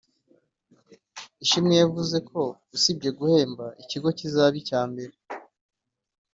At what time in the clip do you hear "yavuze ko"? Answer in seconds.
1.81-2.41